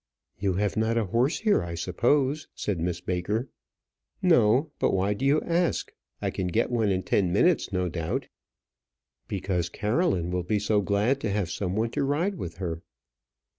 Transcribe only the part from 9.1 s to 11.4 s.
"Because Caroline will be so glad to